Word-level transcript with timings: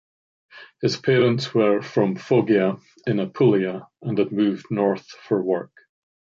His 0.81 0.97
parents 0.97 1.53
were 1.53 1.83
from 1.83 2.15
Foggia, 2.15 2.77
in 3.05 3.19
Apulia, 3.19 3.87
and 4.01 4.17
had 4.17 4.31
moved 4.31 4.71
north 4.71 5.05
for 5.07 5.39
work. 5.43 5.73